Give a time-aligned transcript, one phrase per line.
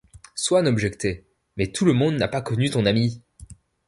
[0.33, 1.27] Swann objectait:
[1.57, 3.21] «Mais tout le monde n’a pas connu ton amie.